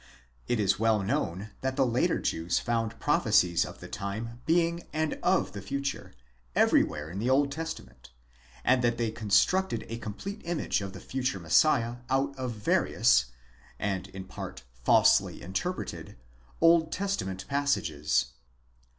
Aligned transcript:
Jt 0.49 0.57
is 0.57 0.79
well 0.79 1.03
known 1.03 1.51
that 1.61 1.75
the 1.75 1.85
later 1.85 2.17
Jews 2.17 2.57
found 2.57 2.99
pro 2.99 3.19
phecies, 3.19 3.63
of 3.67 3.81
the 3.81 3.87
time 3.87 4.41
being 4.47 4.87
and 4.91 5.13
of 5.21 5.51
the 5.51 5.61
future, 5.61 6.15
everywhere 6.55 7.11
in 7.11 7.19
the 7.19 7.29
Old 7.29 7.51
Testa 7.51 7.83
ment; 7.83 8.09
and 8.63 8.83
that 8.83 8.97
they 8.97 9.11
constructed 9.11 9.85
a 9.89 9.99
complete 9.99 10.41
image 10.43 10.81
of 10.81 10.93
the 10.93 10.99
future 10.99 11.39
Messiah, 11.39 11.97
out 12.09 12.35
of 12.35 12.53
various, 12.53 13.25
and 13.77 14.07
in 14.07 14.23
part 14.23 14.63
falsely 14.73 15.43
interpreted 15.43 16.17
Old 16.61 16.91
Testament 16.91 17.45
passages. 17.47 18.31